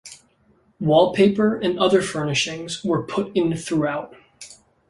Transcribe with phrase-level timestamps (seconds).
[0.79, 4.15] Wallpaper and other furnishings were put in throughout.